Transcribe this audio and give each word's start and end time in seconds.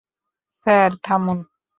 Sir, 0.65 0.91
থামুন। 1.03 1.39